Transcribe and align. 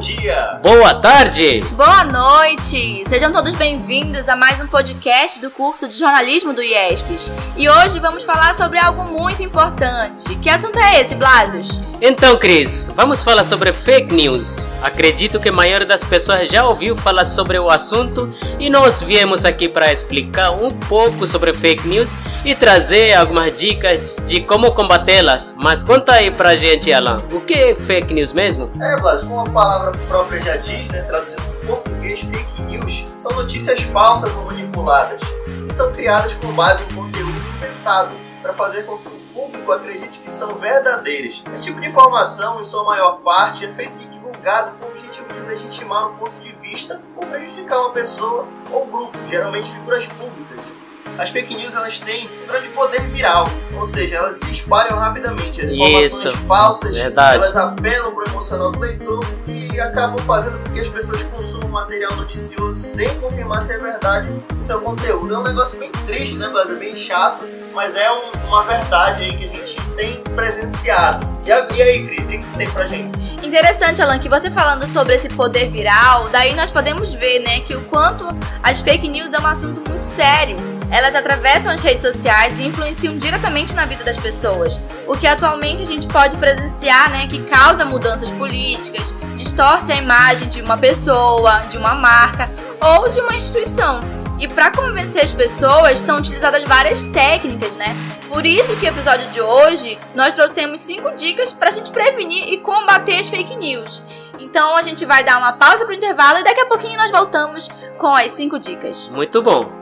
dia! 0.00 0.58
Boa 0.62 0.94
tarde! 0.94 1.60
Boa 1.72 2.02
noite! 2.04 3.04
Sejam 3.06 3.30
todos 3.30 3.54
bem-vindos 3.54 4.26
a 4.26 4.34
mais 4.34 4.58
um 4.58 4.66
podcast 4.66 5.38
do 5.38 5.50
curso 5.50 5.86
de 5.86 5.98
jornalismo 5.98 6.54
do 6.54 6.62
IESPES. 6.62 7.30
E 7.58 7.68
hoje 7.68 8.00
vamos 8.00 8.24
falar 8.24 8.54
sobre 8.54 8.78
algo 8.78 9.04
muito 9.04 9.42
importante. 9.42 10.34
Que 10.36 10.48
assunto 10.48 10.78
é 10.78 11.02
esse, 11.02 11.14
Blasius? 11.14 11.78
Então, 12.00 12.38
Cris, 12.38 12.90
vamos 12.96 13.22
falar 13.22 13.44
sobre 13.44 13.74
fake 13.74 14.14
news. 14.14 14.66
Acredito 14.82 15.38
que 15.38 15.50
a 15.50 15.52
maioria 15.52 15.86
das 15.86 16.02
pessoas 16.02 16.48
já 16.48 16.66
ouviu 16.66 16.96
falar 16.96 17.26
sobre 17.26 17.58
o 17.58 17.68
assunto 17.68 18.32
e 18.58 18.70
nós 18.70 19.02
viemos 19.02 19.44
aqui 19.44 19.68
para 19.68 19.92
explicar 19.92 20.52
um 20.52 20.70
pouco 20.70 21.26
sobre 21.26 21.52
fake 21.52 21.86
news 21.86 22.16
e 22.42 22.54
trazer 22.54 23.12
algumas 23.12 23.54
dicas 23.54 24.16
de 24.24 24.40
como 24.40 24.72
combatê-las. 24.72 25.54
Mas 25.62 25.82
conta 25.82 26.12
aí 26.12 26.30
pra 26.30 26.56
gente, 26.56 26.90
Alan, 26.90 27.22
o 27.32 27.40
que 27.42 27.52
é 27.52 27.74
fake 27.74 28.14
news 28.14 28.32
mesmo? 28.32 28.70
É, 28.80 28.96
Blas, 28.96 29.24
como 29.24 29.49
palavra 29.52 29.92
própria 30.06 30.40
já 30.40 30.56
diz, 30.56 30.86
né, 30.88 31.02
traduzindo 31.02 31.42
em 31.42 31.66
português, 31.66 32.20
fake 32.20 32.62
news 32.62 33.04
são 33.16 33.32
notícias 33.32 33.80
falsas 33.82 34.32
ou 34.36 34.44
manipuladas 34.44 35.20
e 35.66 35.72
são 35.72 35.92
criadas 35.92 36.34
com 36.34 36.52
base 36.52 36.84
em 36.84 36.94
conteúdo 36.94 37.36
inventado 37.56 38.10
para 38.42 38.52
fazer 38.52 38.84
com 38.84 38.96
que 38.98 39.08
o 39.08 39.20
público 39.34 39.72
acredite 39.72 40.18
que 40.18 40.32
são 40.32 40.54
verdadeiras. 40.54 41.42
Esse 41.52 41.64
tipo 41.64 41.80
de 41.80 41.88
informação, 41.88 42.60
em 42.60 42.64
sua 42.64 42.84
maior 42.84 43.20
parte, 43.22 43.64
é 43.64 43.72
feito 43.72 43.92
e 44.00 44.06
divulgado 44.06 44.72
com 44.78 44.86
o 44.86 44.88
objetivo 44.88 45.32
de 45.32 45.40
legitimar 45.40 46.08
um 46.08 46.16
ponto 46.16 46.38
de 46.40 46.52
vista 46.52 47.00
ou 47.16 47.26
prejudicar 47.26 47.80
uma 47.80 47.90
pessoa 47.90 48.46
ou 48.70 48.86
grupo, 48.86 49.18
geralmente 49.28 49.70
figuras 49.70 50.06
públicas. 50.06 50.79
As 51.18 51.28
fake 51.30 51.54
news 51.54 51.74
elas 51.74 51.98
têm 51.98 52.28
um 52.44 52.46
grande 52.46 52.68
poder 52.68 53.00
viral, 53.08 53.46
ou 53.76 53.84
seja, 53.84 54.16
elas 54.16 54.36
se 54.38 54.50
espalham 54.50 54.96
rapidamente. 54.98 55.60
As 55.60 55.68
informações 55.68 56.12
Isso, 56.24 56.36
falsas, 56.46 56.96
verdade. 56.96 57.36
elas 57.42 57.56
apelam 57.56 58.14
para 58.14 58.24
o 58.24 58.28
emocional 58.28 58.70
do 58.72 58.78
leitor 58.78 59.24
e 59.46 59.78
acabam 59.80 60.18
fazendo 60.24 60.58
com 60.62 60.72
que 60.72 60.80
as 60.80 60.88
pessoas 60.88 61.22
consumam 61.24 61.68
material 61.68 62.14
noticioso 62.16 62.78
sem 62.78 63.08
confirmar 63.20 63.60
se 63.62 63.72
é 63.74 63.78
verdade 63.78 64.28
o 64.58 64.62
seu 64.62 64.80
conteúdo. 64.80 65.34
É 65.34 65.38
um 65.38 65.42
negócio 65.42 65.78
bem 65.78 65.90
triste, 66.06 66.36
né, 66.36 66.48
Blas? 66.48 66.70
É 66.70 66.74
bem 66.74 66.96
chato, 66.96 67.44
mas 67.74 67.94
é 67.94 68.10
um- 68.10 68.48
uma 68.48 68.62
verdade 68.64 69.24
aí 69.24 69.36
que 69.36 69.44
a 69.44 69.48
gente 69.48 69.76
tem 69.96 70.22
presenciado. 70.36 71.26
E, 71.44 71.74
e 71.76 71.82
aí, 71.82 72.06
Cris, 72.06 72.26
o 72.26 72.28
que, 72.30 72.38
que 72.38 72.56
tem 72.56 72.70
pra 72.70 72.86
gente? 72.86 73.10
Interessante, 73.44 74.00
Alan, 74.02 74.18
que 74.18 74.28
você 74.28 74.50
falando 74.50 74.86
sobre 74.88 75.14
esse 75.16 75.28
poder 75.28 75.68
viral, 75.70 76.28
daí 76.30 76.54
nós 76.54 76.70
podemos 76.70 77.14
ver, 77.14 77.40
né, 77.40 77.60
que 77.60 77.74
o 77.74 77.82
quanto 77.84 78.26
as 78.62 78.80
fake 78.80 79.08
news 79.08 79.32
é 79.32 79.38
um 79.38 79.46
assunto 79.46 79.80
muito 79.88 80.00
sério. 80.02 80.56
Elas 80.90 81.14
atravessam 81.14 81.72
as 81.72 81.82
redes 81.82 82.02
sociais 82.02 82.58
e 82.58 82.64
influenciam 82.64 83.16
diretamente 83.16 83.74
na 83.74 83.86
vida 83.86 84.02
das 84.02 84.16
pessoas, 84.16 84.80
o 85.06 85.16
que 85.16 85.26
atualmente 85.26 85.82
a 85.82 85.86
gente 85.86 86.06
pode 86.06 86.36
presenciar, 86.36 87.10
né, 87.10 87.28
que 87.28 87.42
causa 87.44 87.84
mudanças 87.84 88.30
políticas, 88.32 89.14
distorce 89.34 89.92
a 89.92 89.96
imagem 89.96 90.48
de 90.48 90.60
uma 90.60 90.76
pessoa, 90.76 91.60
de 91.70 91.78
uma 91.78 91.94
marca 91.94 92.50
ou 92.80 93.08
de 93.08 93.20
uma 93.20 93.36
instituição. 93.36 94.00
E 94.40 94.48
para 94.48 94.70
convencer 94.70 95.22
as 95.22 95.32
pessoas 95.32 96.00
são 96.00 96.16
utilizadas 96.16 96.64
várias 96.64 97.06
técnicas, 97.06 97.72
né? 97.72 97.94
Por 98.26 98.46
isso 98.46 98.74
que 98.76 98.86
o 98.86 98.88
episódio 98.88 99.28
de 99.28 99.40
hoje 99.40 99.98
nós 100.14 100.34
trouxemos 100.34 100.80
cinco 100.80 101.10
dicas 101.10 101.52
para 101.52 101.68
a 101.68 101.72
gente 101.72 101.90
prevenir 101.90 102.48
e 102.48 102.58
combater 102.58 103.18
as 103.18 103.28
fake 103.28 103.54
news. 103.56 104.02
Então 104.38 104.76
a 104.76 104.82
gente 104.82 105.04
vai 105.04 105.22
dar 105.22 105.36
uma 105.36 105.52
pausa 105.52 105.84
para 105.84 105.92
o 105.92 105.96
intervalo 105.96 106.38
e 106.38 106.44
daqui 106.44 106.60
a 106.60 106.66
pouquinho 106.66 106.96
nós 106.96 107.10
voltamos 107.10 107.68
com 107.98 108.14
as 108.14 108.32
cinco 108.32 108.58
dicas. 108.58 109.10
Muito 109.10 109.42
bom. 109.42 109.79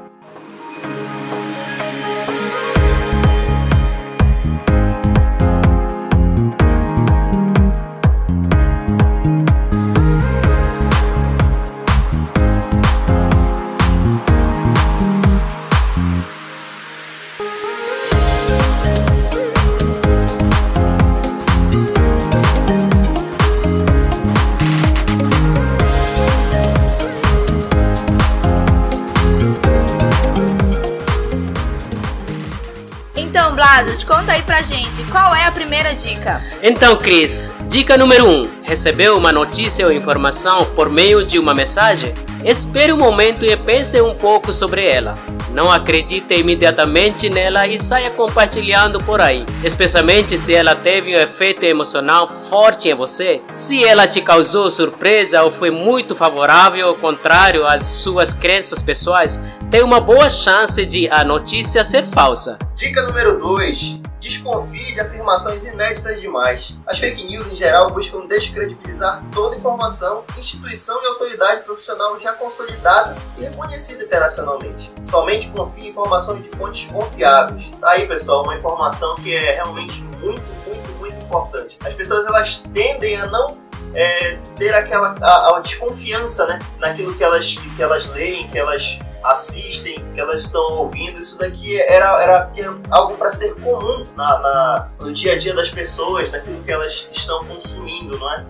Blasas, 33.78 34.02
conta 34.02 34.32
aí 34.32 34.42
pra 34.42 34.60
gente 34.60 35.04
qual 35.04 35.32
é 35.36 35.44
a 35.44 35.52
primeira 35.52 35.94
dica. 35.94 36.42
Então, 36.60 36.96
Cris, 36.96 37.54
dica 37.68 37.96
número 37.96 38.26
1. 38.26 38.28
Um, 38.28 38.50
recebeu 38.64 39.16
uma 39.16 39.30
notícia 39.30 39.86
ou 39.86 39.92
informação 39.92 40.64
por 40.74 40.90
meio 40.90 41.24
de 41.24 41.38
uma 41.38 41.54
mensagem? 41.54 42.12
Espere 42.44 42.92
um 42.92 42.98
momento 42.98 43.44
e 43.44 43.56
pense 43.56 44.00
um 44.00 44.16
pouco 44.16 44.52
sobre 44.52 44.84
ela. 44.84 45.14
Não 45.58 45.72
acredite 45.72 46.34
imediatamente 46.34 47.28
nela 47.28 47.66
e 47.66 47.80
saia 47.80 48.12
compartilhando 48.12 49.00
por 49.00 49.20
aí, 49.20 49.44
especialmente 49.64 50.38
se 50.38 50.54
ela 50.54 50.76
teve 50.76 51.16
um 51.16 51.18
efeito 51.18 51.64
emocional 51.64 52.30
forte 52.48 52.88
em 52.88 52.94
você. 52.94 53.42
Se 53.52 53.84
ela 53.84 54.06
te 54.06 54.22
causou 54.22 54.70
surpresa 54.70 55.42
ou 55.42 55.50
foi 55.50 55.72
muito 55.72 56.14
favorável 56.14 56.86
ao 56.86 56.94
contrário 56.94 57.66
às 57.66 57.84
suas 57.84 58.32
crenças 58.32 58.80
pessoais, 58.80 59.42
tem 59.68 59.82
uma 59.82 59.98
boa 59.98 60.30
chance 60.30 60.86
de 60.86 61.08
a 61.10 61.24
notícia 61.24 61.82
ser 61.82 62.06
falsa. 62.06 62.56
Dica 62.76 63.02
número 63.02 63.40
2. 63.40 64.07
Desconfie 64.28 64.92
de 64.92 65.00
afirmações 65.00 65.64
inéditas 65.64 66.20
demais. 66.20 66.76
As 66.86 66.98
fake 66.98 67.24
news, 67.24 67.46
em 67.46 67.54
geral, 67.54 67.88
buscam 67.88 68.26
descredibilizar 68.26 69.24
toda 69.32 69.56
informação, 69.56 70.22
instituição 70.36 71.02
e 71.02 71.06
autoridade 71.06 71.62
profissional 71.62 72.18
já 72.20 72.34
consolidada 72.34 73.16
e 73.38 73.44
reconhecida 73.44 74.04
internacionalmente. 74.04 74.92
Somente 75.02 75.48
confie 75.48 75.86
em 75.86 75.88
informações 75.88 76.42
de 76.42 76.50
fontes 76.50 76.84
confiáveis. 76.92 77.70
Tá 77.80 77.92
aí, 77.92 78.06
pessoal, 78.06 78.44
uma 78.44 78.54
informação 78.54 79.14
que 79.14 79.34
é 79.34 79.52
realmente 79.52 80.02
muito, 80.02 80.42
muito, 80.66 80.90
muito 80.98 81.24
importante. 81.24 81.78
As 81.82 81.94
pessoas 81.94 82.26
elas 82.26 82.58
tendem 82.74 83.16
a 83.16 83.24
não 83.28 83.56
é, 83.94 84.36
ter 84.56 84.74
aquela 84.74 85.14
a, 85.22 85.56
a 85.56 85.60
desconfiança 85.60 86.46
né, 86.46 86.58
naquilo 86.78 87.14
que 87.14 87.24
elas, 87.24 87.54
que 87.54 87.82
elas 87.82 88.06
leem, 88.08 88.46
que 88.48 88.58
elas 88.58 88.98
assistem, 89.22 90.04
que 90.14 90.20
elas 90.20 90.44
estão 90.44 90.62
ouvindo, 90.74 91.20
isso 91.20 91.36
daqui 91.38 91.80
era, 91.80 92.22
era 92.22 92.50
algo 92.90 93.16
para 93.16 93.30
ser 93.30 93.54
comum 93.56 94.06
na, 94.16 94.38
na, 94.38 94.88
no 95.00 95.12
dia 95.12 95.32
a 95.32 95.38
dia 95.38 95.54
das 95.54 95.70
pessoas, 95.70 96.30
naquilo 96.30 96.62
que 96.62 96.70
elas 96.70 97.08
estão 97.10 97.44
consumindo, 97.44 98.18
não 98.18 98.32
é? 98.32 98.46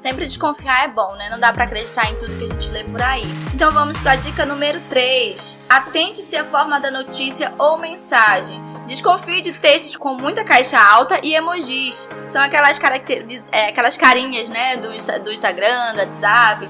Sempre 0.00 0.26
desconfiar 0.26 0.84
é 0.84 0.88
bom, 0.88 1.14
né? 1.16 1.28
Não 1.28 1.38
dá 1.38 1.52
pra 1.52 1.64
acreditar 1.64 2.10
em 2.10 2.16
tudo 2.16 2.34
que 2.34 2.44
a 2.44 2.48
gente 2.48 2.70
lê 2.70 2.84
por 2.84 3.02
aí. 3.02 3.24
Então 3.54 3.70
vamos 3.70 4.00
pra 4.00 4.16
dica 4.16 4.46
número 4.46 4.80
3. 4.88 5.58
Atente-se 5.68 6.36
à 6.38 6.44
forma 6.44 6.80
da 6.80 6.90
notícia 6.90 7.52
ou 7.58 7.76
mensagem. 7.76 8.62
Desconfie 8.86 9.42
de 9.42 9.52
textos 9.52 9.96
com 9.96 10.14
muita 10.14 10.42
caixa 10.42 10.80
alta 10.80 11.20
e 11.22 11.34
emojis. 11.34 12.08
São 12.32 12.42
aquelas, 12.42 12.80
é, 13.52 13.68
aquelas 13.68 13.98
carinhas, 13.98 14.48
né, 14.48 14.78
do, 14.78 14.88
do 15.22 15.32
Instagram, 15.32 15.92
do 15.92 15.98
WhatsApp. 16.00 16.66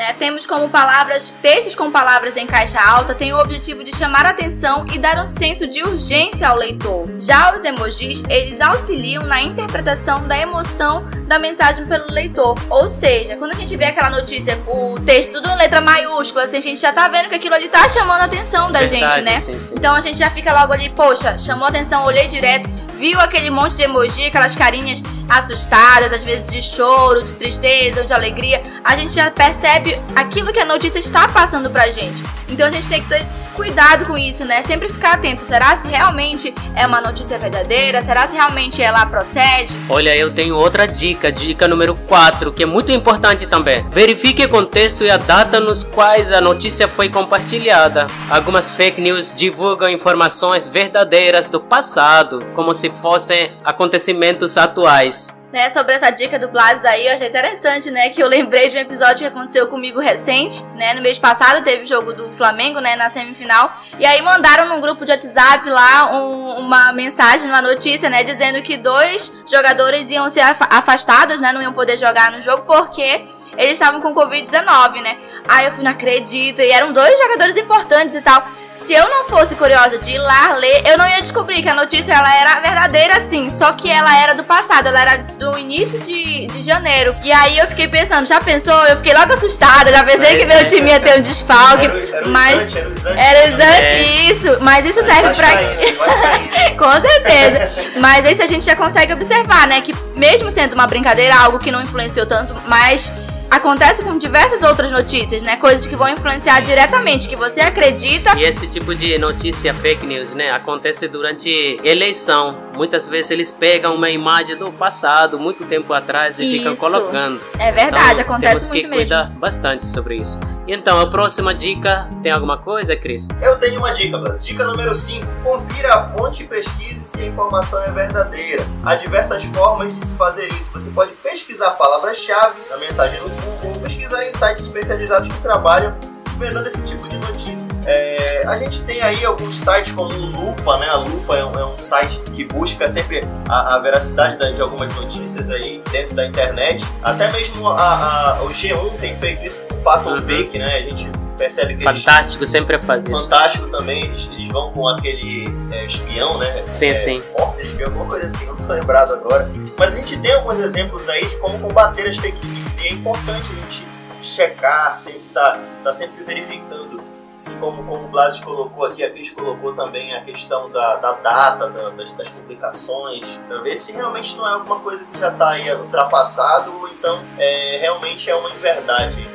Né? 0.00 0.14
Temos 0.18 0.46
como 0.46 0.66
palavras, 0.70 1.30
textos 1.42 1.74
com 1.74 1.90
palavras 1.90 2.34
em 2.34 2.46
caixa 2.46 2.80
alta 2.80 3.14
têm 3.14 3.34
o 3.34 3.38
objetivo 3.38 3.84
de 3.84 3.94
chamar 3.94 4.24
a 4.24 4.30
atenção 4.30 4.86
e 4.90 4.98
dar 4.98 5.22
um 5.22 5.26
senso 5.26 5.66
de 5.66 5.82
urgência 5.82 6.48
ao 6.48 6.56
leitor. 6.56 7.06
Já 7.18 7.54
os 7.54 7.62
emojis, 7.62 8.22
eles 8.26 8.62
auxiliam 8.62 9.24
na 9.24 9.42
interpretação 9.42 10.26
da 10.26 10.38
emoção 10.38 11.04
da 11.26 11.38
mensagem 11.38 11.84
pelo 11.84 12.06
leitor. 12.10 12.58
Ou 12.70 12.88
seja, 12.88 13.36
quando 13.36 13.52
a 13.52 13.54
gente 13.54 13.76
vê 13.76 13.84
aquela 13.84 14.08
notícia, 14.08 14.58
o 14.66 14.98
texto 15.00 15.32
tudo 15.32 15.50
em 15.50 15.56
letra 15.56 15.82
maiúscula, 15.82 16.44
assim, 16.44 16.56
a 16.56 16.62
gente 16.62 16.80
já 16.80 16.94
tá 16.94 17.06
vendo 17.06 17.28
que 17.28 17.34
aquilo 17.34 17.54
ali 17.54 17.68
tá 17.68 17.86
chamando 17.86 18.22
a 18.22 18.24
atenção 18.24 18.72
da 18.72 18.78
Verdade, 18.80 19.16
gente, 19.16 19.22
né? 19.22 19.38
sim, 19.38 19.58
sim. 19.58 19.74
Então 19.76 19.94
a 19.94 20.00
gente 20.00 20.18
já 20.18 20.30
fica 20.30 20.50
logo 20.50 20.72
ali, 20.72 20.88
poxa, 20.88 21.36
chamou 21.36 21.66
a 21.66 21.68
atenção, 21.68 22.06
olhei 22.06 22.26
direto, 22.26 22.70
viu 22.96 23.20
aquele 23.20 23.50
monte 23.50 23.76
de 23.76 23.82
emoji, 23.82 24.24
aquelas 24.24 24.56
carinhas 24.56 25.02
assustadas, 25.30 26.12
às 26.12 26.24
vezes 26.24 26.50
de 26.52 26.60
choro, 26.60 27.22
de 27.22 27.36
tristeza 27.36 28.00
ou 28.00 28.06
de 28.06 28.12
alegria, 28.12 28.62
a 28.84 28.96
gente 28.96 29.14
já 29.14 29.30
percebe 29.30 29.98
aquilo 30.14 30.52
que 30.52 30.58
a 30.58 30.64
notícia 30.64 30.98
está 30.98 31.28
passando 31.28 31.70
pra 31.70 31.88
gente. 31.88 32.22
Então 32.48 32.66
a 32.66 32.70
gente 32.70 32.88
tem 32.88 33.02
que 33.02 33.08
ter 33.08 33.24
cuidado 33.60 34.06
com 34.06 34.16
isso, 34.16 34.46
né? 34.46 34.62
Sempre 34.62 34.88
ficar 34.88 35.12
atento. 35.12 35.44
Será 35.44 35.76
se 35.76 35.86
realmente 35.86 36.54
é 36.74 36.86
uma 36.86 36.98
notícia 36.98 37.38
verdadeira? 37.38 38.00
Será 38.00 38.26
se 38.26 38.34
realmente 38.34 38.80
ela 38.80 39.04
procede? 39.04 39.76
Olha, 39.86 40.16
eu 40.16 40.32
tenho 40.32 40.56
outra 40.56 40.88
dica, 40.88 41.30
dica 41.30 41.68
número 41.68 41.94
4, 41.94 42.54
que 42.54 42.62
é 42.62 42.66
muito 42.66 42.90
importante 42.90 43.46
também. 43.46 43.86
Verifique 43.90 44.42
o 44.46 44.48
contexto 44.48 45.04
e 45.04 45.10
a 45.10 45.18
data 45.18 45.60
nos 45.60 45.82
quais 45.82 46.32
a 46.32 46.40
notícia 46.40 46.88
foi 46.88 47.10
compartilhada. 47.10 48.06
Algumas 48.30 48.70
fake 48.70 48.98
news 48.98 49.34
divulgam 49.36 49.90
informações 49.90 50.66
verdadeiras 50.66 51.46
do 51.46 51.60
passado, 51.60 52.42
como 52.54 52.72
se 52.72 52.88
fossem 53.02 53.52
acontecimentos 53.62 54.56
atuais. 54.56 55.39
Né, 55.52 55.68
sobre 55.70 55.94
essa 55.94 56.10
dica 56.10 56.38
do 56.38 56.48
Blas 56.48 56.84
aí, 56.84 57.06
eu 57.06 57.14
achei 57.14 57.28
interessante, 57.28 57.90
né, 57.90 58.08
que 58.08 58.22
eu 58.22 58.28
lembrei 58.28 58.68
de 58.68 58.76
um 58.76 58.80
episódio 58.80 59.18
que 59.18 59.24
aconteceu 59.26 59.66
comigo 59.66 59.98
recente, 60.00 60.64
né, 60.76 60.94
no 60.94 61.02
mês 61.02 61.18
passado 61.18 61.62
teve 61.64 61.82
o 61.82 61.86
jogo 61.86 62.12
do 62.12 62.32
Flamengo, 62.32 62.78
né, 62.80 62.94
na 62.96 63.08
semifinal, 63.10 63.72
e 63.98 64.06
aí 64.06 64.22
mandaram 64.22 64.68
num 64.68 64.80
grupo 64.80 65.04
de 65.04 65.10
WhatsApp 65.12 65.68
lá 65.68 66.12
um- 66.12 66.58
uma 66.60 66.92
mensagem, 66.92 67.48
uma 67.50 67.60
notícia, 67.62 68.08
né, 68.08 68.22
dizendo 68.22 68.62
que 68.62 68.76
dois 68.76 69.32
jogadores 69.50 70.10
iam 70.10 70.28
ser 70.30 70.40
afa- 70.40 70.68
afastados, 70.70 71.40
né, 71.40 71.52
não 71.52 71.60
iam 71.62 71.72
poder 71.72 71.96
jogar 71.98 72.30
no 72.30 72.40
jogo 72.40 72.62
porque 72.64 73.24
eles 73.60 73.72
estavam 73.72 74.00
com 74.00 74.14
Covid-19, 74.14 75.02
né? 75.02 75.16
Aí 75.48 75.66
eu 75.66 75.72
fui, 75.72 75.84
não 75.84 75.90
acredito. 75.90 76.60
E 76.60 76.70
eram 76.70 76.92
dois 76.92 77.16
jogadores 77.18 77.56
importantes 77.56 78.14
e 78.14 78.20
tal. 78.20 78.42
Se 78.74 78.94
eu 78.94 79.06
não 79.10 79.24
fosse 79.24 79.54
curiosa 79.56 79.98
de 79.98 80.12
ir 80.12 80.18
lá 80.18 80.54
ler, 80.54 80.82
eu 80.86 80.96
não 80.96 81.06
ia 81.06 81.20
descobrir 81.20 81.60
que 81.62 81.68
a 81.68 81.74
notícia 81.74 82.14
ela 82.14 82.34
era 82.34 82.60
verdadeira 82.60 83.20
sim, 83.28 83.50
só 83.50 83.72
que 83.74 83.90
ela 83.90 84.16
era 84.16 84.34
do 84.34 84.42
passado, 84.42 84.86
ela 84.86 85.00
era 85.02 85.18
do 85.38 85.58
início 85.58 85.98
de, 86.00 86.46
de 86.46 86.62
janeiro. 86.62 87.14
E 87.22 87.30
aí 87.30 87.58
eu 87.58 87.68
fiquei 87.68 87.88
pensando, 87.88 88.24
já 88.26 88.40
pensou? 88.40 88.74
Eu 88.86 88.96
fiquei 88.96 89.12
logo 89.12 89.30
assustada, 89.34 89.90
já 89.90 90.02
pensei 90.02 90.38
que 90.38 90.46
meu 90.46 90.64
time 90.66 90.88
ia 90.90 91.00
ter 91.00 91.18
um 91.18 91.20
desfalque, 91.20 91.84
Era 91.84 91.94
o- 91.94 92.14
era 92.16 92.28
mas 92.28 92.74
era 92.74 92.88
o 92.88 92.92
Isante. 92.92 93.18
era 93.18 93.48
exatamente 93.48 93.84
É. 93.86 94.02
isso, 94.32 94.58
mas 94.60 94.86
isso 94.86 95.02
serve 95.02 95.32
vai 95.34 95.34
caindo. 95.34 96.76
com 96.78 96.92
certeza. 96.92 97.90
Mas 98.00 98.30
isso 98.30 98.42
a 98.42 98.46
gente 98.46 98.64
já 98.64 98.76
consegue 98.76 99.12
observar, 99.12 99.66
né? 99.66 99.80
Que 99.82 99.94
mesmo 100.16 100.50
sendo 100.50 100.72
uma 100.72 100.86
brincadeira, 100.86 101.34
algo 101.36 101.58
que 101.58 101.70
não 101.70 101.82
influenciou 101.82 102.24
tanto, 102.24 102.54
mas 102.66 103.12
acontece 103.50 104.02
com 104.02 104.16
diversas 104.16 104.62
outras 104.62 104.92
notícias, 104.92 105.42
né? 105.42 105.56
Coisas 105.56 105.86
que 105.86 105.96
vão 105.96 106.08
influenciar 106.08 106.60
diretamente, 106.60 107.28
que 107.28 107.36
você 107.36 107.60
acredita. 107.60 108.36
E 108.38 108.42
esse 108.44 108.66
tipo 108.68 108.94
de 108.94 109.18
notícia 109.18 109.74
fake 109.74 110.06
news, 110.06 110.34
né, 110.34 110.50
acontece 110.50 111.08
durante 111.08 111.80
eleição. 111.84 112.56
Muitas 112.74 113.08
vezes 113.08 113.30
eles 113.30 113.50
pegam 113.50 113.94
uma 113.94 114.08
imagem 114.10 114.56
do 114.56 114.70
passado, 114.72 115.38
muito 115.38 115.64
tempo 115.64 115.92
atrás, 115.92 116.38
e 116.38 116.44
ficam 116.58 116.72
Isso. 116.72 116.80
colocando. 116.80 117.40
É 117.58 117.72
verdade, 117.72 118.20
Então, 118.20 118.34
acontece 118.34 118.54
temos 118.54 118.68
muito 118.68 118.82
que 118.82 118.88
mesmo. 118.88 118.96
cuidar 119.04 119.30
bastante 119.38 119.84
sobre 119.84 120.16
isso. 120.16 120.38
Então, 120.72 121.00
a 121.00 121.10
próxima 121.10 121.52
dica, 121.52 122.08
tem 122.22 122.30
alguma 122.30 122.56
coisa, 122.56 122.94
Cris? 122.94 123.26
Eu 123.42 123.58
tenho 123.58 123.80
uma 123.80 123.90
dica, 123.90 124.16
Blas. 124.16 124.44
Dica 124.44 124.64
número 124.64 124.94
5. 124.94 125.26
Confira 125.42 125.94
a 125.94 126.08
fonte 126.10 126.44
e 126.44 126.46
pesquise 126.46 127.04
se 127.04 127.22
a 127.22 127.26
informação 127.26 127.82
é 127.82 127.90
verdadeira. 127.90 128.64
Há 128.84 128.94
diversas 128.94 129.42
formas 129.42 129.98
de 129.98 130.06
se 130.06 130.14
fazer 130.14 130.46
isso. 130.52 130.70
Você 130.72 130.90
pode 130.90 131.10
pesquisar 131.14 131.72
palavras-chave 131.72 132.54
na 132.70 132.76
mensagem 132.76 133.18
no 133.20 133.30
Google, 133.30 133.80
pesquisar 133.82 134.24
em 134.24 134.30
sites 134.30 134.62
especializados 134.62 135.26
que 135.26 135.42
trabalham 135.42 135.92
vendendo 136.40 136.66
esse 136.66 136.80
tipo 136.82 137.06
de 137.08 137.16
notícia. 137.18 137.70
É, 137.86 138.42
a 138.46 138.56
gente 138.58 138.82
tem 138.82 139.00
aí 139.02 139.24
alguns 139.24 139.58
sites 139.58 139.92
como 139.92 140.12
o 140.12 140.26
Lupa, 140.26 140.78
né? 140.78 140.88
A 140.88 140.96
Lupa 140.96 141.36
é 141.36 141.44
um, 141.44 141.52
é 141.58 141.64
um 141.64 141.78
site 141.78 142.18
que 142.34 142.44
busca 142.44 142.88
sempre 142.88 143.24
a, 143.48 143.74
a 143.74 143.78
veracidade 143.78 144.36
da- 144.36 144.50
de 144.50 144.60
algumas 144.60 144.94
notícias 144.96 145.48
aí 145.50 145.82
dentro 145.92 146.14
da 146.16 146.26
internet. 146.26 146.84
Até 147.02 147.30
mesmo 147.30 147.68
a- 147.68 148.36
a- 148.38 148.42
o 148.42 148.48
G1 148.48 148.96
tem 148.98 149.14
feito 149.16 149.44
isso 149.44 149.60
com 149.68 149.76
fato 149.82 150.08
ou 150.08 150.16
Uhum. 150.16 150.22
fake, 150.22 150.58
né? 150.58 150.76
A 150.76 150.82
gente 150.82 151.06
percebe 151.38 151.74
que 151.76 151.84
eles 151.86 152.02
Fantástico, 152.04 152.44
sempre 152.46 152.78
faz 152.82 153.02
isso. 153.04 153.22
Fantástico 153.22 153.68
também, 153.68 154.04
eles, 154.04 154.28
eles 154.32 154.48
vão 154.48 154.70
com 154.72 154.86
aquele 154.88 155.48
é, 155.72 155.84
espião, 155.86 156.36
né? 156.38 156.62
Sim, 156.66 156.88
é, 156.88 156.94
sim. 156.94 157.22
Porta 157.36 157.62
espião, 157.62 157.88
alguma 157.88 158.06
coisa 158.06 158.26
assim, 158.26 158.44
não 158.46 158.56
tô 158.56 158.72
lembrado 158.72 159.12
agora. 159.14 159.50
Mas 159.78 159.94
a 159.94 159.96
gente 159.96 160.18
tem 160.18 160.32
alguns 160.34 160.58
exemplos 160.60 161.08
aí 161.08 161.24
de 161.26 161.36
como 161.36 161.58
combater 161.58 162.06
as 162.06 162.16
fake 162.18 162.46
news. 162.46 162.60
E 162.82 162.88
é 162.88 162.92
importante 162.92 163.48
a 163.50 163.54
gente 163.62 163.84
checar, 164.22 164.96
sempre 164.96 165.22
tá, 165.32 165.58
tá 165.84 165.92
sempre 165.92 166.22
verificando. 166.24 167.02
Se, 167.28 167.54
como, 167.54 167.84
como 167.84 168.06
o 168.06 168.08
Blas 168.08 168.40
colocou 168.40 168.84
aqui, 168.86 169.04
a 169.04 169.10
Cris 169.10 169.30
colocou 169.30 169.72
também 169.72 170.12
a 170.16 170.20
questão 170.22 170.68
da, 170.70 170.96
da 170.96 171.12
data 171.12 171.68
da- 171.68 171.90
das, 171.90 172.10
das 172.12 172.28
publicações, 172.30 173.38
para 173.46 173.58
ver 173.60 173.76
se 173.76 173.92
realmente 173.92 174.36
não 174.36 174.48
é 174.48 174.54
alguma 174.54 174.80
coisa 174.80 175.04
que 175.04 175.16
já 175.18 175.28
está 175.28 175.50
aí 175.50 175.72
ultrapassado 175.72 176.72
ou 176.74 176.88
então 176.88 177.20
é, 177.38 177.78
realmente 177.80 178.28
é 178.28 178.34
uma 178.34 178.50
inverdade. 178.50 179.28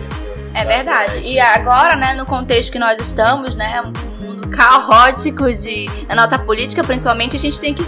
É 0.53 0.63
Da 0.63 0.69
verdade. 0.69 1.19
E 1.21 1.39
agora, 1.39 1.95
né, 1.95 2.13
no 2.15 2.25
contexto 2.25 2.69
que 2.71 2.79
nós 2.79 2.99
estamos, 2.99 3.55
né, 3.55 3.81
um 3.81 4.25
mundo 4.25 4.47
caótico 4.49 5.49
de 5.51 5.85
na 6.07 6.15
nossa 6.15 6.37
política, 6.37 6.83
principalmente, 6.83 7.37
a 7.37 7.39
gente 7.39 7.59
tem 7.61 7.73
que 7.73 7.83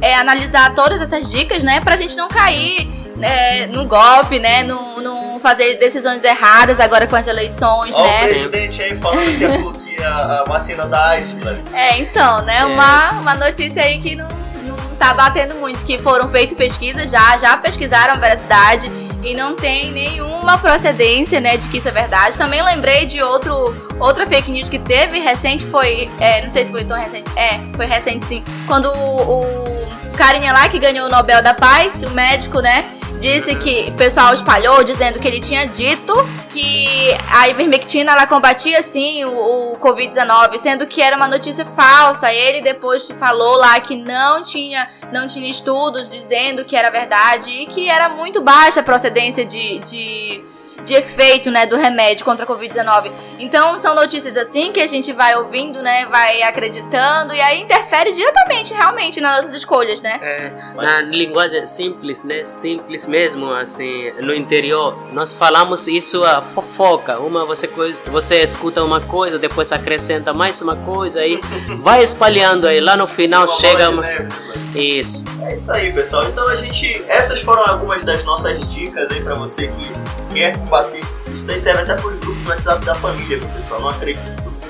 é, 0.00 0.14
analisar 0.16 0.72
todas 0.74 1.00
essas 1.00 1.30
dicas, 1.32 1.64
né, 1.64 1.80
pra 1.80 1.96
gente 1.96 2.16
não 2.16 2.28
cair 2.28 2.86
né, 3.16 3.66
no 3.66 3.84
golpe, 3.86 4.38
né, 4.38 4.62
não, 4.62 5.00
não 5.38 5.40
fazer 5.40 5.76
decisões 5.76 6.24
erradas 6.24 6.80
agora 6.80 7.06
com 7.06 7.14
as 7.16 7.26
eleições, 7.28 7.96
Olha 7.96 8.04
o 8.04 8.10
né. 8.10 8.26
presidente 8.26 8.82
aí 8.82 8.96
falando 8.98 9.78
que 9.78 10.02
é 10.02 10.04
a, 10.04 10.40
a 10.40 10.44
vacina 10.44 10.86
da 10.86 11.10
AIDS, 11.10 11.32
Brasil. 11.34 11.76
É, 11.76 11.98
então, 11.98 12.42
né, 12.42 12.58
É. 12.58 12.64
uma, 12.64 13.12
uma 13.12 13.34
notícia 13.36 13.82
aí 13.82 14.00
que 14.00 14.16
não, 14.16 14.28
não 14.28 14.76
tá 14.98 15.14
batendo 15.14 15.54
muito, 15.54 15.84
que 15.84 15.98
foram 15.98 16.28
feitas 16.28 16.56
pesquisas 16.56 17.10
já, 17.10 17.38
já 17.38 17.56
pesquisaram 17.56 18.14
a 18.14 18.16
veracidade 18.16 18.90
e 19.22 19.34
não 19.34 19.54
tem 19.54 19.92
nenhuma 19.92 20.58
procedência, 20.58 21.40
né, 21.40 21.56
de 21.56 21.68
que 21.68 21.78
isso 21.78 21.88
é 21.88 21.92
verdade. 21.92 22.36
Também 22.36 22.62
lembrei 22.62 23.06
de 23.06 23.22
outro, 23.22 23.74
outra 24.00 24.26
fake 24.26 24.50
news 24.50 24.68
que 24.68 24.78
teve 24.78 25.20
recente, 25.20 25.64
foi, 25.66 26.10
é, 26.20 26.42
não 26.42 26.50
sei 26.50 26.64
se 26.64 26.72
foi 26.72 26.84
tão 26.84 26.98
recente, 26.98 27.24
é, 27.36 27.60
foi 27.76 27.86
recente 27.86 28.26
sim, 28.26 28.44
quando 28.66 28.86
o, 28.86 29.42
o 29.42 29.88
carinha 30.16 30.52
lá 30.52 30.68
que 30.68 30.78
ganhou 30.80 31.06
o 31.06 31.10
Nobel 31.10 31.40
da 31.42 31.54
Paz, 31.54 32.02
o 32.02 32.10
médico, 32.10 32.60
né, 32.60 32.84
disse 33.18 33.54
que 33.56 33.90
o 33.90 33.92
pessoal 33.94 34.32
espalhou 34.32 34.82
dizendo 34.84 35.18
que 35.18 35.26
ele 35.26 35.40
tinha 35.40 35.66
dito 35.66 36.14
que 36.48 36.86
a 37.30 37.48
ivermectina 37.48 38.12
ela 38.12 38.26
combatia 38.26 38.80
sim 38.82 39.24
o, 39.24 39.72
o 39.72 39.78
Covid-19, 39.78 40.58
sendo 40.58 40.86
que 40.86 41.02
era 41.02 41.16
uma 41.16 41.28
notícia 41.28 41.64
falsa. 41.64 42.32
Ele 42.32 42.62
depois 42.62 43.10
falou 43.18 43.56
lá 43.56 43.78
que 43.80 43.96
não 43.96 44.42
tinha, 44.42 44.88
não 45.12 45.26
tinha 45.26 45.50
estudos 45.50 46.08
dizendo 46.08 46.64
que 46.64 46.76
era 46.76 46.90
verdade 46.90 47.50
e 47.50 47.66
que 47.66 47.88
era 47.88 48.08
muito 48.08 48.40
baixa 48.40 48.80
a 48.80 48.82
procedência 48.84 49.44
de, 49.44 49.80
de, 49.80 50.42
de 50.82 50.94
efeito 50.94 51.50
né, 51.50 51.66
do 51.66 51.76
remédio 51.76 52.24
contra 52.24 52.44
a 52.44 52.48
Covid-19. 52.48 53.12
Então 53.38 53.76
são 53.78 53.94
notícias 53.94 54.36
assim 54.36 54.72
que 54.72 54.80
a 54.80 54.86
gente 54.86 55.12
vai 55.12 55.36
ouvindo, 55.36 55.82
né, 55.82 56.06
vai 56.06 56.42
acreditando 56.42 57.34
e 57.34 57.40
aí 57.40 57.60
interfere 57.60 58.12
diretamente 58.12 58.72
realmente 58.72 59.20
nas 59.20 59.38
nossas 59.38 59.54
escolhas, 59.54 60.00
né? 60.00 60.18
É, 60.22 60.52
na 60.74 61.00
linguagem 61.00 61.66
simples, 61.66 62.24
né? 62.24 62.44
Simples 62.44 63.06
mesmo, 63.06 63.50
assim, 63.52 64.10
no 64.22 64.34
interior. 64.34 64.96
Nós 65.12 65.32
falamos 65.32 65.86
isso 65.86 66.24
a 66.24 66.40
fofoca. 66.40 67.18
Uma 67.18 67.44
você 67.44 67.66
coisa, 67.66 68.00
você 68.06 68.42
escuta 68.42 68.82
uma 68.82 69.00
coisa, 69.00 69.38
depois 69.38 69.72
acrescenta 69.72 70.32
mais 70.32 70.60
uma 70.60 70.76
coisa 70.76 71.20
aí 71.20 71.40
vai 71.80 72.02
espalhando 72.02 72.66
aí. 72.66 72.80
Lá 72.80 72.96
no 72.96 73.06
final 73.06 73.44
Uma 73.44 73.54
chega 73.54 73.90
uma... 73.90 74.02
neve, 74.02 74.28
isso. 74.74 75.24
É 75.42 75.54
isso 75.54 75.72
aí, 75.72 75.92
pessoal. 75.92 76.26
Então 76.28 76.48
a 76.48 76.56
gente. 76.56 77.02
Essas 77.08 77.40
foram 77.40 77.66
algumas 77.66 78.04
das 78.04 78.24
nossas 78.24 78.68
dicas 78.72 79.10
aí 79.10 79.22
pra 79.22 79.34
você 79.34 79.68
que 79.68 80.17
quer 80.38 80.56
combater. 80.56 81.04
Isso 81.26 81.44
daí 81.44 81.58
serve 81.58 81.82
até 81.82 81.94
pros 81.94 82.18
grupos 82.18 82.42
do 82.42 82.48
WhatsApp 82.48 82.84
da 82.84 82.94
família, 82.94 83.38
viu, 83.38 83.48
pessoal. 83.48 83.80
Não 83.80 83.92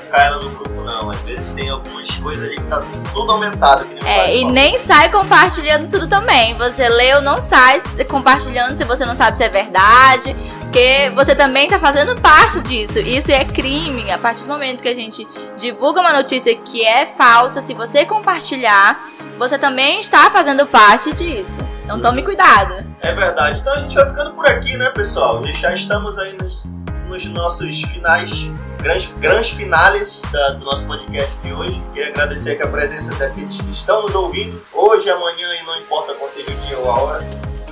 cai 0.09 0.29
lá 0.29 0.37
no 0.37 0.49
grupo, 0.49 0.81
não. 0.81 1.11
Às 1.11 1.19
vezes 1.19 1.51
tem 1.51 1.69
algumas 1.69 2.09
coisas 2.17 2.49
aí 2.49 2.55
que 2.55 2.63
tá 2.63 2.83
tudo 3.13 3.31
aumentado. 3.31 3.85
O 3.85 4.07
É, 4.07 4.35
e 4.35 4.45
nem 4.45 4.79
sai 4.79 5.09
compartilhando 5.11 5.87
tudo 5.87 6.07
também. 6.07 6.55
Você 6.55 6.89
leu, 6.89 7.21
não 7.21 7.39
sai 7.39 7.79
compartilhando 8.07 8.75
se 8.75 8.83
você 8.83 9.05
não 9.05 9.15
sabe 9.15 9.37
se 9.37 9.43
é 9.43 9.49
verdade. 9.49 10.35
Porque 10.61 11.11
você 11.15 11.33
também 11.33 11.69
tá 11.69 11.79
fazendo 11.79 12.19
parte 12.19 12.61
disso. 12.61 12.99
Isso 12.99 13.31
é 13.31 13.45
crime. 13.45 14.11
A 14.11 14.17
partir 14.17 14.43
do 14.43 14.49
momento 14.49 14.81
que 14.81 14.89
a 14.89 14.95
gente 14.95 15.27
divulga 15.57 16.01
uma 16.01 16.13
notícia 16.13 16.55
que 16.55 16.83
é 16.83 17.05
falsa, 17.05 17.61
se 17.61 17.73
você 17.73 18.05
compartilhar, 18.05 18.99
você 19.37 19.57
também 19.57 19.99
está 19.99 20.29
fazendo 20.29 20.65
parte 20.67 21.13
disso. 21.13 21.63
Então 21.89 21.99
tome 21.99 22.21
cuidado. 22.21 22.85
É 23.01 23.11
verdade. 23.15 23.59
Então 23.61 23.73
a 23.73 23.79
gente 23.79 23.95
vai 23.95 24.07
ficando 24.07 24.31
por 24.33 24.45
aqui, 24.45 24.77
né, 24.77 24.91
pessoal? 24.91 25.41
Já 25.55 25.73
estamos 25.73 26.19
aí 26.19 26.37
nos, 26.37 26.63
nos 27.07 27.25
nossos 27.25 27.81
finais, 27.81 28.47
grandes, 28.79 29.11
grandes 29.17 29.49
finales 29.49 30.21
da- 30.31 30.51
do 30.51 30.63
nosso 30.65 30.85
podcast 30.85 31.35
de 31.41 31.51
hoje. 31.51 31.81
Queria 31.91 32.09
agradecer 32.09 32.51
aqui 32.51 32.61
a 32.61 32.67
presença 32.67 33.11
daqueles 33.15 33.59
que 33.59 33.71
estão 33.71 34.03
nos 34.03 34.13
ouvindo 34.13 34.61
hoje, 34.71 35.09
amanhã 35.09 35.47
e 35.59 35.65
não 35.65 35.75
importa 35.79 36.13
qual 36.13 36.29
seja 36.29 36.51
o 36.51 36.67
dia 36.67 36.77
ou 36.77 36.91
a 36.91 36.99
hora. 37.01 37.27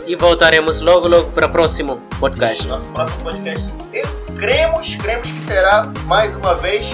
E 0.08 0.16
voltaremos 0.16 0.82
logo, 0.82 1.08
logo 1.08 1.30
para 1.30 1.46
o 1.46 1.50
próximo 1.52 1.98
podcast. 2.20 2.64
Sim, 2.64 2.70
nosso 2.70 2.88
próximo 2.88 3.22
podcast. 3.22 3.72
E 3.94 4.02
cremos, 4.36 4.96
cremos 4.96 5.30
que 5.30 5.40
será 5.42 5.92
mais 6.06 6.34
uma 6.36 6.56
vez 6.56 6.92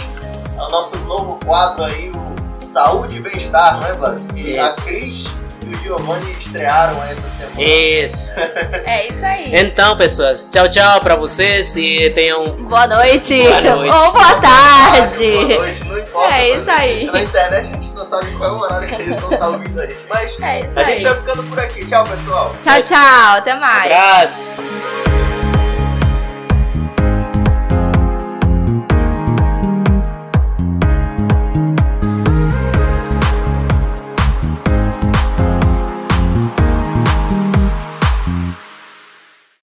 o 0.58 0.70
nosso 0.70 0.98
novo 0.98 1.40
quadro 1.46 1.86
aí, 1.86 2.12
o 2.12 2.60
Saúde 2.60 3.16
e 3.16 3.20
Bem-Estar, 3.22 3.80
não 3.80 3.88
é, 3.88 3.94
Blas? 3.94 4.26
Que 4.26 4.58
a. 4.58 4.72
Cris 4.74 5.34
e 5.66 5.76
o 5.76 5.80
Giovanni 5.80 6.32
estrearam 6.32 7.02
essa 7.04 7.28
semana. 7.28 7.62
Isso. 7.62 8.32
É 8.86 9.08
isso 9.08 9.26
aí. 9.26 9.52
Então, 9.56 9.98
pessoas, 9.98 10.48
tchau, 10.52 10.68
tchau 10.70 11.00
para 11.00 11.16
vocês 11.16 11.76
e 11.76 12.10
tenham 12.12 12.44
Boa 12.44 12.86
noite. 12.88 13.42
Boa 13.44 13.62
noite. 13.62 13.90
Ou 13.96 14.12
boa 14.12 14.36
tarde. 14.36 15.32
Boa 15.32 15.60
noite, 15.60 15.84
não 15.86 16.00
importa. 16.00 16.36
É 16.36 16.50
isso 16.50 16.72
aí. 16.72 17.06
Na 17.06 17.22
internet 17.22 17.70
a 17.70 17.74
gente 17.74 17.94
não 17.94 18.06
sabe 18.06 18.32
qual 18.32 18.50
é 18.50 18.54
o 18.54 18.60
horário 18.62 18.88
que 18.88 18.96
eles 18.96 19.22
vão 19.22 19.34
estar 19.34 19.48
ouvindo 19.48 19.80
a 19.82 19.86
gente. 19.88 20.00
Mas 20.10 20.42
É 20.42 20.60
isso 20.60 20.80
a 20.80 20.84
gente 20.84 21.04
vai 21.04 21.16
ficando 21.16 21.44
por 21.44 21.60
aqui. 21.60 21.86
Tchau, 21.86 22.04
pessoal. 22.04 22.56
Tchau, 22.62 22.82
tchau. 22.82 23.38
Até 23.38 23.56
mais. 23.56 23.86
abraço. 23.86 24.73